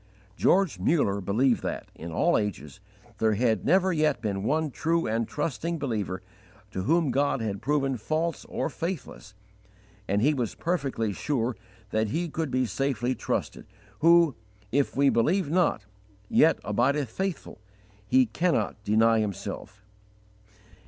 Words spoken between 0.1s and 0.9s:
"_* George